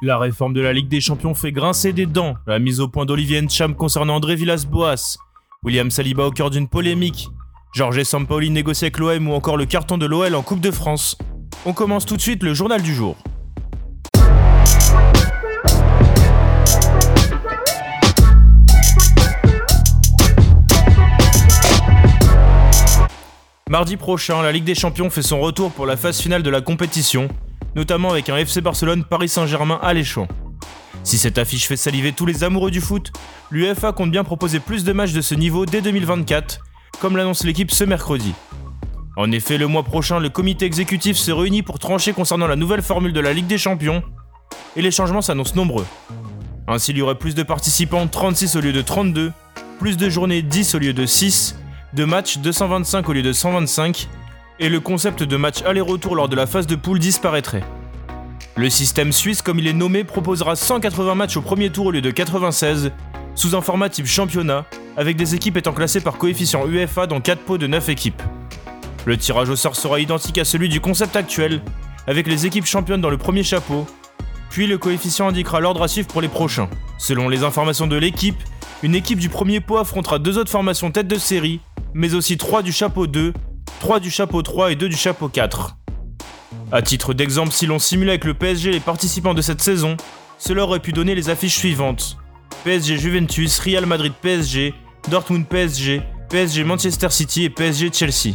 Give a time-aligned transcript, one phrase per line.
[0.00, 2.34] La réforme de la Ligue des Champions fait grincer des dents.
[2.46, 5.18] La mise au point d'Olivier Ncham concernant André Villas-Boas.
[5.64, 7.30] William Saliba au cœur d'une polémique.
[7.74, 11.18] Georges Sampaoli négocie avec l'OM ou encore le carton de l'OL en Coupe de France.
[11.66, 13.16] On commence tout de suite le journal du jour.
[23.68, 26.60] Mardi prochain, la Ligue des Champions fait son retour pour la phase finale de la
[26.60, 27.28] compétition,
[27.78, 30.26] notamment avec un FC Barcelone Paris Saint-Germain alléchant.
[31.04, 33.12] Si cette affiche fait saliver tous les amoureux du foot,
[33.52, 36.58] l'UEFA compte bien proposer plus de matchs de ce niveau dès 2024,
[37.00, 38.34] comme l'annonce l'équipe ce mercredi.
[39.16, 42.82] En effet, le mois prochain, le comité exécutif se réunit pour trancher concernant la nouvelle
[42.82, 44.02] formule de la Ligue des Champions,
[44.74, 45.86] et les changements s'annoncent nombreux.
[46.66, 49.32] Ainsi, il y aurait plus de participants, 36 au lieu de 32,
[49.78, 51.54] plus de journées, 10 au lieu de 6,
[51.94, 54.08] de matchs 225 au lieu de 125,
[54.60, 57.62] et le concept de match aller-retour lors de la phase de poule disparaîtrait.
[58.58, 62.00] Le système suisse, comme il est nommé, proposera 180 matchs au premier tour au lieu
[62.00, 62.90] de 96,
[63.36, 64.64] sous un format type championnat,
[64.96, 68.20] avec des équipes étant classées par coefficient UEFA dans 4 pots de 9 équipes.
[69.06, 71.62] Le tirage au sort sera identique à celui du concept actuel,
[72.08, 73.86] avec les équipes championnes dans le premier chapeau,
[74.50, 76.68] puis le coefficient indiquera l'ordre à suivre pour les prochains.
[76.98, 78.42] Selon les informations de l'équipe,
[78.82, 81.60] une équipe du premier pot affrontera deux autres formations tête de série,
[81.94, 83.34] mais aussi 3 du chapeau 2,
[83.78, 85.76] 3 du chapeau 3 et 2 du chapeau 4.
[86.72, 89.96] A titre d'exemple, si l'on simulait avec le PSG les participants de cette saison,
[90.38, 92.16] cela aurait pu donner les affiches suivantes.
[92.64, 94.74] PSG Juventus, Real Madrid PSG,
[95.10, 98.34] Dortmund PSG, PSG Manchester City et PSG Chelsea.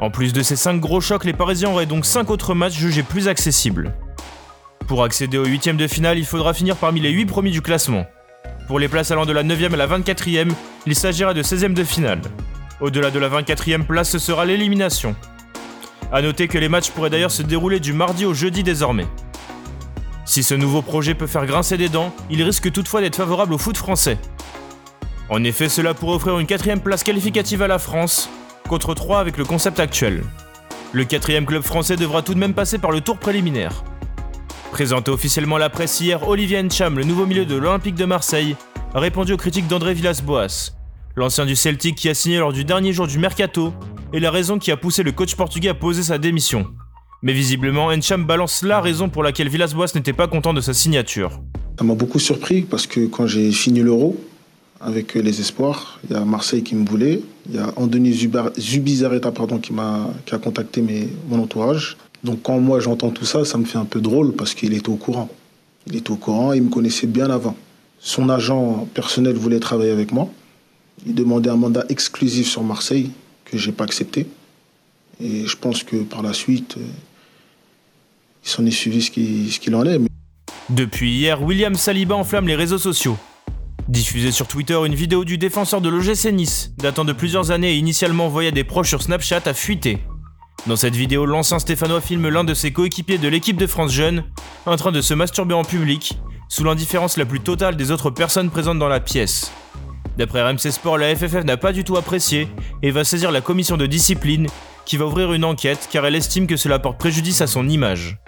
[0.00, 3.02] En plus de ces 5 gros chocs, les Parisiens auraient donc 5 autres matchs jugés
[3.02, 3.94] plus accessibles.
[4.86, 8.06] Pour accéder au 8 de finale, il faudra finir parmi les 8 premiers du classement.
[8.68, 10.50] Pour les places allant de la 9e à la 24e,
[10.86, 12.20] il s'agira de 16e de finale.
[12.80, 15.16] Au-delà de la 24e place, ce sera l'élimination.
[16.10, 19.06] A noter que les matchs pourraient d'ailleurs se dérouler du mardi au jeudi désormais.
[20.24, 23.58] Si ce nouveau projet peut faire grincer des dents, il risque toutefois d'être favorable au
[23.58, 24.18] foot français.
[25.28, 28.30] En effet, cela pourrait offrir une quatrième place qualificative à la France,
[28.68, 30.24] contre 3 avec le concept actuel.
[30.92, 33.84] Le quatrième club français devra tout de même passer par le tour préliminaire.
[34.72, 38.56] Présenté officiellement à la presse hier, Olivier Ncham, le nouveau milieu de l'Olympique de Marseille,
[38.94, 40.72] a répondu aux critiques d'André Villas-Boas,
[41.16, 43.74] l'ancien du Celtic qui a signé lors du dernier jour du mercato,
[44.12, 46.66] et la raison qui a poussé le coach portugais à poser sa démission.
[47.22, 51.40] Mais visiblement, Ncham balance la raison pour laquelle Villas-Boas n'était pas content de sa signature.
[51.78, 54.16] Ça m'a beaucoup surpris parce que quand j'ai fini l'Euro
[54.80, 59.32] avec les Espoirs, il y a Marseille qui me voulait, il y a Andoni Zubizarreta
[59.32, 60.82] pardon, qui, m'a, qui a contacté
[61.28, 61.96] mon entourage.
[62.22, 64.88] Donc quand moi j'entends tout ça, ça me fait un peu drôle parce qu'il était
[64.88, 65.28] au courant.
[65.86, 67.56] Il était au courant, il me connaissait bien avant.
[67.98, 70.28] Son agent personnel voulait travailler avec moi.
[71.06, 73.10] Il demandait un mandat exclusif sur Marseille
[73.50, 74.26] que j'ai pas accepté.
[75.20, 76.86] Et je pense que par la suite, euh,
[78.44, 79.10] il s'en est suivi ce
[79.58, 79.98] qu'il en est.
[80.70, 83.16] Depuis hier, William Saliba enflamme les réseaux sociaux.
[83.88, 87.76] Diffusé sur Twitter, une vidéo du défenseur de l'OGC Nice, datant de plusieurs années et
[87.76, 89.98] initialement envoyée à des proches sur Snapchat, a fuité.
[90.66, 94.24] Dans cette vidéo, l'ancien Stéphanois filme l'un de ses coéquipiers de l'équipe de France Jeune
[94.66, 96.18] en train de se masturber en public,
[96.50, 99.50] sous l'indifférence la plus totale des autres personnes présentes dans la pièce.
[100.18, 102.48] D'après RMC Sport, la FFF n'a pas du tout apprécié
[102.82, 104.48] et va saisir la commission de discipline
[104.84, 108.18] qui va ouvrir une enquête car elle estime que cela porte préjudice à son image.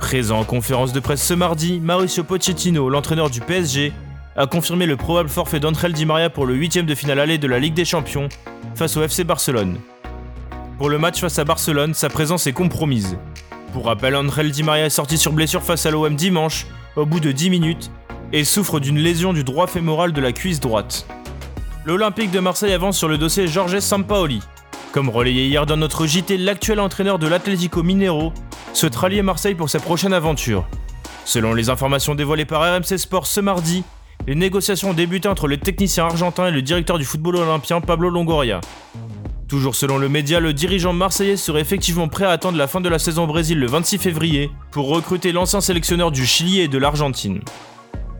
[0.00, 3.92] Présent en conférence de presse ce mardi, Mauricio Pochettino, l'entraîneur du PSG,
[4.34, 7.46] a confirmé le probable forfait d'André Di Maria pour le huitième de finale aller de
[7.46, 8.28] la Ligue des Champions
[8.74, 9.78] face au FC Barcelone.
[10.76, 13.16] Pour le match face à Barcelone, sa présence est compromise.
[13.72, 16.66] Pour rappel, André Di Maria est sorti sur blessure face à l'OM dimanche,
[16.96, 17.92] au bout de 10 minutes,
[18.32, 21.06] et souffre d'une lésion du droit fémoral de la cuisse droite.
[21.84, 24.42] L'Olympique de Marseille avance sur le dossier Jorge Sampaoli.
[24.92, 28.32] Comme relayé hier dans notre JT, l'actuel entraîneur de l'Atlético Minero
[28.72, 30.66] souhaite rallier Marseille pour sa prochaine aventure.
[31.24, 33.84] Selon les informations dévoilées par RMC Sport ce mardi,
[34.26, 38.10] les négociations ont débuté entre le technicien argentin et le directeur du football olympien Pablo
[38.10, 38.60] Longoria.
[39.46, 42.88] Toujours selon le média, le dirigeant marseillais serait effectivement prêt à attendre la fin de
[42.88, 46.76] la saison au Brésil le 26 février pour recruter l'ancien sélectionneur du Chili et de
[46.76, 47.40] l'Argentine.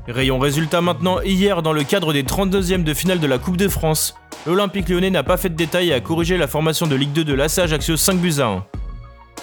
[0.08, 3.68] Rayon résultat maintenant, hier dans le cadre des 32e de finale de la Coupe de
[3.68, 4.14] France,
[4.46, 7.24] l'Olympique lyonnais n'a pas fait de détails et a corrigé la formation de Ligue 2
[7.24, 8.64] de l'ASA Ajaccio 5 buts à 1.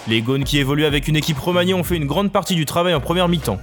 [0.08, 2.94] Les Gaunes qui évoluent avec une équipe remaniée ont fait une grande partie du travail
[2.94, 3.60] en première mi-temps.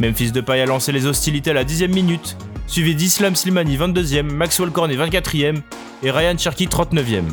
[0.00, 4.70] Memphis Depay a lancé les hostilités à la 10e minute, suivi d'Islam Slimani 22e, Maxwell
[4.70, 5.60] Cornet 24e
[6.02, 7.24] et Ryan Cherky 39e.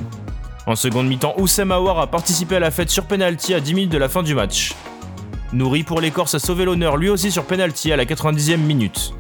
[0.66, 3.92] En seconde mi-temps, Oussem Aouar a participé à la fête sur penalty à 10 minutes
[3.94, 4.74] de la fin du match.
[5.52, 9.14] Nourri pour les Corses a sauvé l'honneur lui aussi sur penalty à la 90e minute.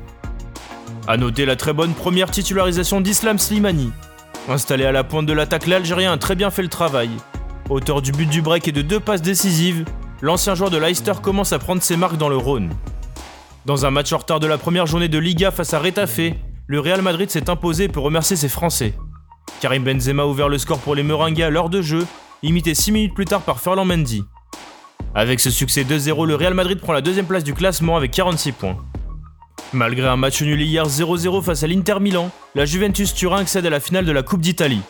[1.08, 3.92] A noter la très bonne première titularisation d'Islam Slimani.
[4.48, 7.10] Installé à la pointe de l'attaque, l'Algérien a très bien fait le travail.
[7.72, 9.86] Auteur du but du break et de deux passes décisives,
[10.22, 12.70] l'ancien joueur de Leicester commence à prendre ses marques dans le Rhône.
[13.66, 16.20] Dans un match en retard de la première journée de Liga face à Retafe,
[16.68, 18.94] le Real Madrid s'est imposé pour remercier ses Français.
[19.62, 22.06] Karim Benzema a ouvert le score pour les Meringues à l'heure de jeu,
[22.44, 24.24] imité 6 minutes plus tard par Ferland Mendy.
[25.16, 28.52] Avec ce succès 2-0, le Real Madrid prend la deuxième place du classement avec 46
[28.52, 28.78] points.
[29.74, 33.70] Malgré un match nul hier 0-0 face à l'Inter Milan, la Juventus Turin accède à
[33.70, 34.82] la finale de la Coupe d'Italie.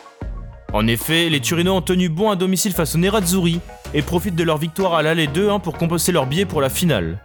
[0.72, 3.60] En effet, les Turinois ont tenu bon à domicile face aux Nerazzurri
[3.94, 7.18] et profitent de leur victoire à l'aller 2-1 pour composter leur billet pour la finale.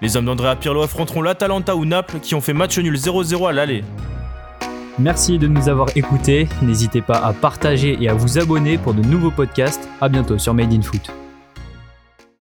[0.00, 3.52] Les hommes d'Andrea Pirlo affronteront l'Atalanta ou Naples qui ont fait match nul 0-0 à
[3.52, 3.84] l'aller.
[4.98, 6.46] Merci de nous avoir écoutés.
[6.62, 9.88] N'hésitez pas à partager et à vous abonner pour de nouveaux podcasts.
[10.00, 11.10] A bientôt sur Made in Foot.